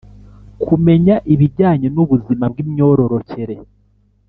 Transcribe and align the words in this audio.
kumenya 0.63 1.15
ibijyanye 1.33 1.87
n’ubuzima 1.91 2.45
bw’imyororokere, 2.51 3.55